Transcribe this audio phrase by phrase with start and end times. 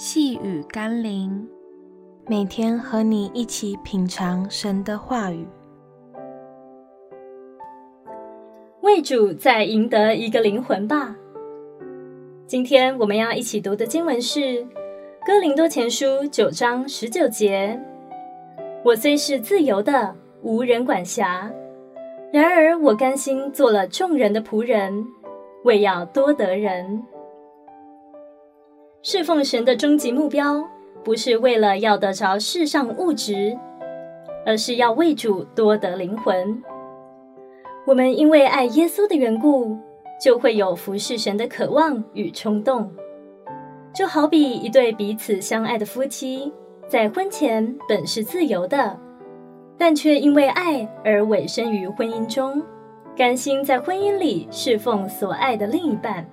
[0.00, 1.44] 细雨甘霖，
[2.28, 5.44] 每天和你一起品尝神的话语，
[8.80, 11.16] 为主再赢得一个灵魂吧。
[12.46, 14.38] 今天我们要一起读的经文是
[15.26, 17.76] 《哥林多前书》九章十九节
[18.86, 21.50] ：“我虽是自由的，无人管辖，
[22.32, 25.04] 然而我甘心做了众人的仆人，
[25.64, 27.02] 为要多得人。”
[29.02, 30.68] 侍奉神的终极目标，
[31.04, 33.56] 不是为了要得着世上物质，
[34.44, 36.62] 而是要为主多得灵魂。
[37.86, 39.78] 我们因为爱耶稣的缘故，
[40.20, 42.90] 就会有服侍神的渴望与冲动。
[43.94, 46.52] 就好比一对彼此相爱的夫妻，
[46.86, 48.98] 在婚前本是自由的，
[49.78, 52.60] 但却因为爱而委身于婚姻中，
[53.16, 56.28] 甘心在婚姻里侍奉所爱的另一半。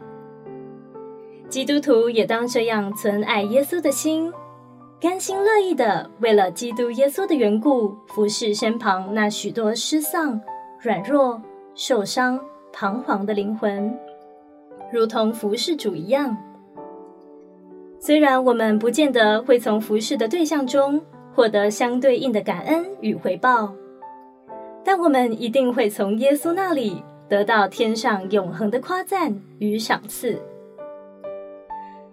[1.50, 4.32] 基督徒也当这样存爱耶稣的心，
[5.00, 10.40] 甘心乐意地为了基督耶稣的缘故，服侍身旁那许多失丧、
[10.82, 11.42] 软弱、
[11.76, 12.40] 受伤、
[12.74, 13.98] 彷徨的灵魂，
[14.92, 16.36] 如同服侍主一样。
[18.00, 21.02] 虽然我们不见得会从服侍的对象中
[21.34, 23.74] 获得相对应的感恩与回报，
[24.84, 30.40] 但我们一定会从耶稣那里得到天上永恒的夸赞与赏赐。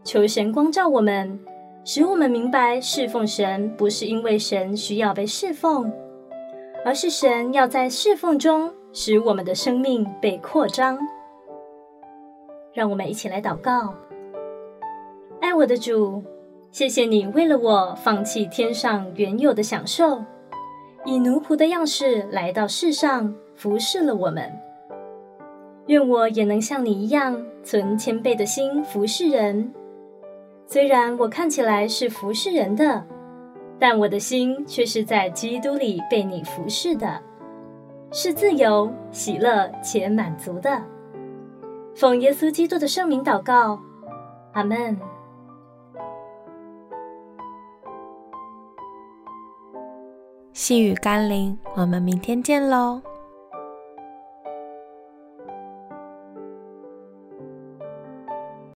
[0.04, 1.38] 求神光照我们，
[1.84, 5.92] 使我们明白侍奉神不是因为神需要被侍奉，
[6.84, 10.98] 而是神要在侍奉中使我们的生命被扩张。
[12.72, 13.94] 让我们一起来祷告：
[15.40, 16.22] 爱我的主，
[16.70, 20.24] 谢谢你为了我放弃天上原有的享受，
[21.04, 24.50] 以奴仆的样式来到世上服侍了我们。
[25.86, 29.72] 愿我也能像你一样，存谦卑的心服侍人。
[30.72, 33.04] 虽然我看起来是服侍人的，
[33.78, 37.20] 但我的心却是在基督里被你服侍的，
[38.10, 40.82] 是自由、喜乐且满足的。
[41.94, 43.78] 奉耶稣基督的圣名祷告，
[44.54, 44.98] 阿门。
[50.54, 53.02] 细雨甘霖，我们明天见喽。